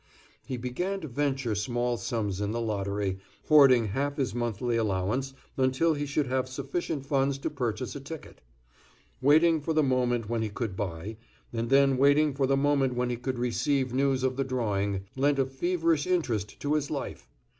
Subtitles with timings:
[0.43, 3.19] He began to venture small sums in the lottery,
[3.49, 8.41] hoarding half his monthly allowance until he should have sufficient funds to purchase a ticket.
[9.21, 11.17] Waiting for the moment when he could buy,
[11.53, 15.37] and then waiting for the moment when he could receive news of the drawing, lent
[15.37, 17.29] a feverish interest to his life.